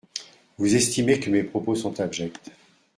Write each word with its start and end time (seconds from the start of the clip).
Vous 0.57 0.73
estimez, 0.75 1.19
que 1.19 1.29
mes 1.29 1.43
propos 1.43 1.75
sont 1.75 1.99
abjects. 1.99 2.49